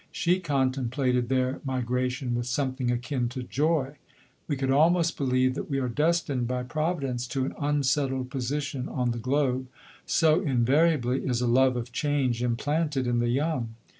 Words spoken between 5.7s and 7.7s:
are destined by Provi dence to an